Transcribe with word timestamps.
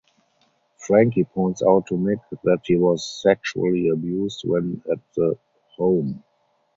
Frankie 0.79 1.25
points 1.25 1.61
out 1.61 1.85
to 1.85 1.93
Mick 1.93 2.19
that 2.43 2.61
he 2.63 2.75
was 2.75 3.21
sexually 3.21 3.87
abused 3.89 4.41
when 4.47 4.81
at 4.91 4.97
the 5.15 5.37
home. 5.77 6.23